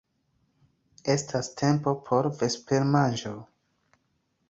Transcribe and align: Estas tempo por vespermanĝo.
Estas 1.17 1.51
tempo 1.61 1.95
por 2.09 2.33
vespermanĝo. 2.43 3.39